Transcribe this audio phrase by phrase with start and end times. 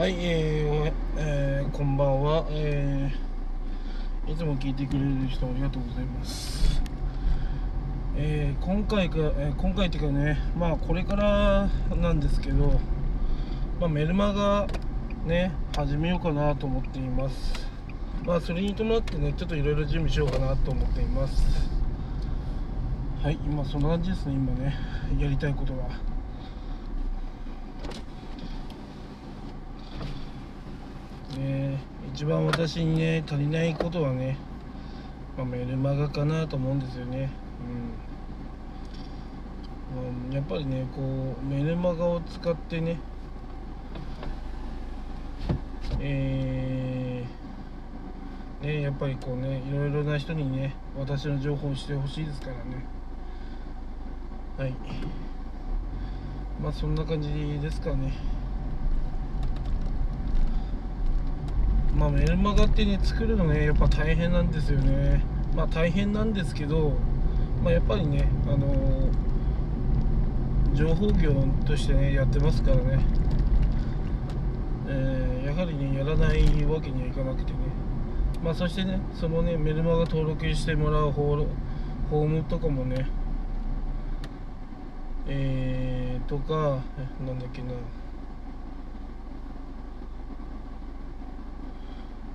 [0.00, 6.80] はい、えーえーこんばんは、えーいつも聞いてくれる人ありがとうございます。
[8.16, 12.80] えー今回か、えー今回っていうかね、まあこれからなんですけど、
[13.78, 14.66] まあ、メルマガ
[15.26, 17.68] ね、始めようかなと思っています。
[18.24, 21.70] まあそれに伴ってね、ちょっといろいろ準備しようかなと思っています。
[23.22, 24.74] はい、今そんな感じですね、今ね、
[25.18, 26.09] やりたいことは。
[31.40, 31.78] ね
[32.12, 34.36] 一番私にね足りないことはね、
[35.36, 37.30] まあ、メルマガかなと思うんですよね。
[39.92, 42.98] うん、まあ、やっぱりねこうメルマガを使ってね
[46.00, 52.84] えーねやっぱりこうねいろいろな人にね私の情報をしてほしいですからね。
[54.58, 54.74] はい。
[56.62, 57.30] まあそんな感じ
[57.60, 58.12] ですかね。
[61.96, 65.22] まあメルマガってね作るのねやっぱ大変なんですよね。
[65.54, 66.92] まあ大変なんですけど
[67.62, 69.30] まあやっぱりねあのー
[70.72, 71.32] 情報業
[71.66, 73.00] としてねやってますからね。
[74.88, 77.58] えーやはりねやらないわけにはいかなくてね。
[78.42, 81.46] まあそしてねそのねメルマガ登録してもらうホー
[82.08, 83.06] ホームとかもね
[85.26, 86.78] えー、とか
[87.26, 87.68] なんだっけな。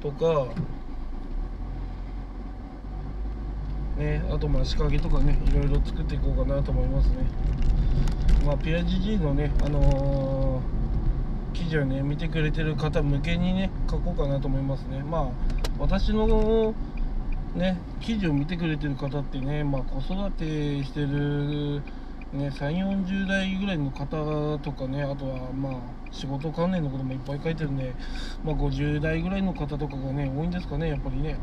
[0.00, 0.46] とか
[3.96, 7.16] ねあとまあ仕掛けとかねいろいろ作っていこうかなと思いますね。
[8.44, 10.86] まあ PIGG のねあのー
[11.56, 15.02] 記事をね見てくれてる方向けにね書こうかなと思いますね。
[15.02, 15.28] まあ
[15.78, 16.74] 私の
[17.54, 21.82] ね記事を見てくれてる方ってねまあ子育てしてる
[22.32, 25.72] ね、3 4 0代ぐらいの方とかねあとはまあ
[26.10, 27.94] 仕事関連のこともいっぱい書いてるんで、
[28.44, 31.38] まあ、50代ぐらいの方とかがね多いんですかねやっぱりね。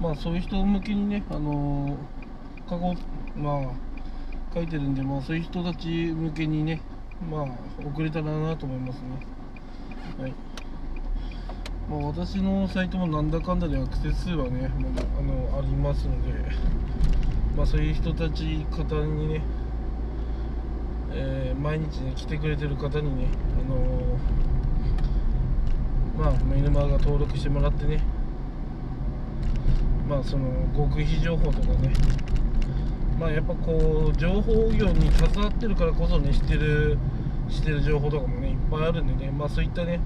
[0.00, 2.24] まあそういう人向けにねあのー
[2.68, 2.94] 過去
[3.36, 6.80] まあ書いてるんでまあそういう人たち向けにね
[7.30, 7.46] まあ
[7.84, 9.08] 送れたらなと思いますね。
[10.18, 10.34] はい。
[11.88, 16.50] まあ、私のサイトもなんだかんだでアクセス数はねもうあのありますので
[17.54, 19.42] まあそういう人たち方にね、
[21.14, 24.18] えー毎日ね来てくれてる方にねあの
[26.18, 28.02] まあメルマガ登録してもらってね
[30.08, 30.44] まあその
[30.76, 31.92] 極秘情報とかね
[33.18, 36.98] まあやっぱこう情報業に携わってるからこそね知ってる
[37.48, 40.00] 知ってる情報とかもねいっぱいあるんでねまあそういったね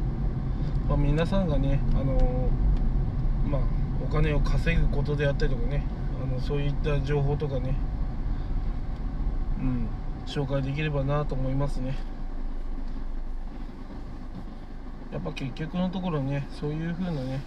[0.89, 2.49] まあ、皆さんがね、あの
[3.47, 3.61] まあ、
[4.03, 5.85] お金を稼ぐことであったりとかね
[6.23, 7.75] あのそういった情報とかね、
[9.61, 9.89] うん、
[10.29, 11.97] 紹介できればなと思いますね。
[15.11, 17.43] やっぱ結局のところねそういう風なね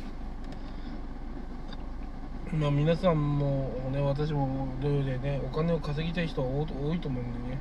[2.51, 6.65] まあ皆さんもね私も同様でねお金を稼ぎたい人は多い
[6.99, 7.59] と思うんでね。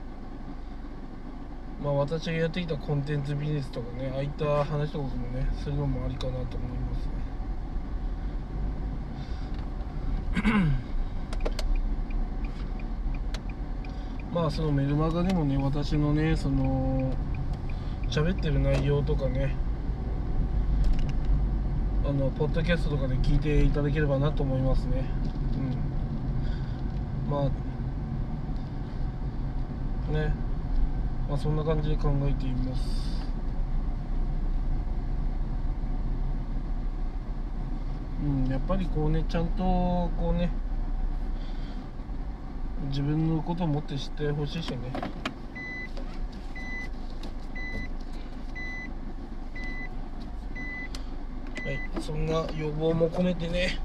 [1.84, 7.06] まあ私がやってきたコンテンツビジネスとかねああいった話とかもねするのもありかなと思います
[10.76, 10.89] ね。
[14.32, 17.12] まあそのメルマガでもね私のねその
[18.08, 19.56] 喋ってる内容とかね
[22.06, 25.04] あのポッドキャストとかで聞いていただければなと思いますね。
[27.28, 27.30] うん。
[27.30, 27.44] まあ
[30.12, 30.32] ね。
[31.28, 33.10] まあそんな感じで考えています。
[38.24, 40.50] うんやっぱりこうねちゃんとこうね
[42.90, 44.78] 自分のことをもって知ってほしいしね。
[51.64, 53.78] はいそんな要望も込めてね、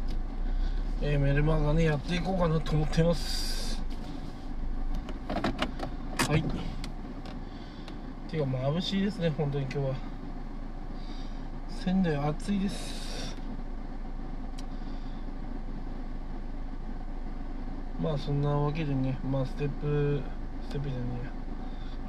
[1.03, 3.79] えーメルマガねやっていこうかなと思ってます。
[6.27, 6.43] はい。
[8.27, 9.95] ていうか眩しいですね本当に今日は。
[11.69, 13.04] 仙台暑いです。
[18.05, 20.21] まあそんなわけでねまあステップ
[20.69, 21.31] ステップじゃねえや、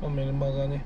[0.03, 0.85] まあ、メルマガね。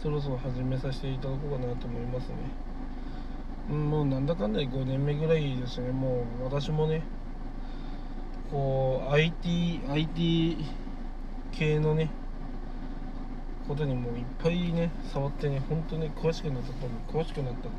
[0.00, 3.76] そろそろ始めさせていただこうかなと思いますね。
[3.76, 5.90] もうなんだかんだで5年目ぐらいですね。
[5.90, 7.02] もう私もね
[8.52, 10.58] こう IT IT
[11.50, 12.08] 系のね
[13.66, 17.74] ことにもいっぱいね触ってね本当に詳しくなったと詳しくなったんでね。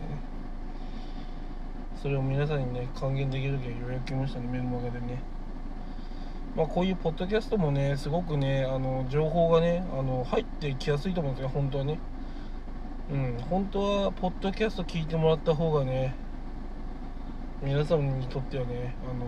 [2.01, 5.34] それを皆さんにね還元できる時はようやく来ましたねメルマガでね。
[6.55, 11.99] まあこういうポッドキャストもねすごくねあの情報がねあの入ってきやすいと思うんですよ本当はね。
[13.11, 16.15] うん本当はポッドキャスト聞いてもらった方がね
[17.61, 19.25] 皆さんにとってはねあの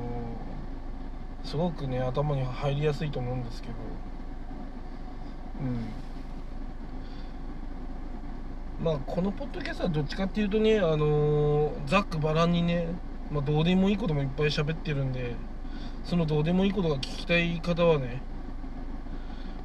[1.43, 3.73] すごくね頭に入りやすいと思うんですけど。
[5.61, 5.85] うん。
[8.83, 12.87] まあこのポッドキャストはどっちかっていうとねあのざっくばらんにね、
[13.31, 15.35] まあ、どうでもいいこともいっぱい喋ってるんで
[16.03, 18.21] そのどうでもいいことが聞きたい方はね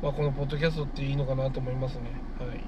[0.02, 2.00] まあこのポッドキャストっていいのかなと思いますね。
[2.38, 2.60] はい。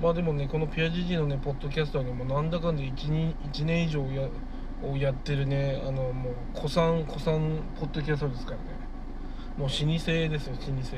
[0.00, 4.26] まあでもねこのピアジジのねポッドキャストはねもうなんだかんだ 1, 1年以上や
[4.82, 8.62] をやってるねあのもう古参古参ポッドキャストですからね。
[9.58, 10.96] もう老舗ですよ老舗。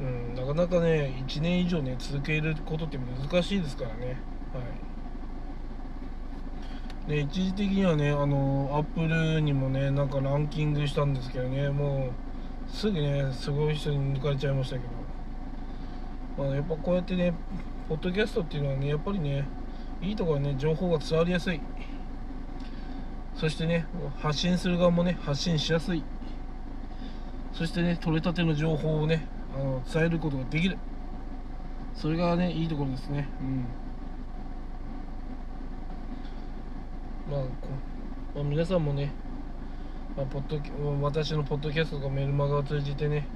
[0.00, 4.06] うんなかなかね1年以上ね続けることって難しいですからね。
[4.06, 4.14] はい。
[7.08, 16.44] で一時的にはねあのアップルにもねなんかランキングしたんですけどねもうすぐねすごい人に抜かれちゃいましたけど。
[16.44, 17.34] まあやっぱこうやってね
[17.88, 19.46] ポッドキャストっていうのはねやっぱりね
[20.02, 21.60] いいところはね情報が伝わりやすい。
[23.36, 23.86] そしてね
[24.18, 26.02] 発信する側もね発信しやすい。
[27.52, 30.78] そしてね取れたての情報をねあの伝えることができる。
[31.94, 33.28] それがねいいところですね。
[33.40, 33.66] うん。
[37.30, 37.40] まあ
[38.34, 39.12] まあ、皆さんもね、
[40.16, 40.58] まあ、ポッド
[41.02, 43.26] 私のポッドキャストとかメルマガを通じてね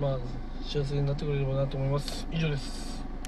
[0.00, 0.18] まあ
[0.64, 2.26] 幸せになってくれればなと思います。
[2.30, 2.95] 以上です。